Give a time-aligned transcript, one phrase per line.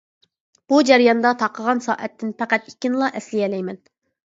[0.71, 3.83] بۇ جەرياندا تاقىغان سائەتتىن پەقەت ئىككىنىلا ئەسلىيەلەيمەن.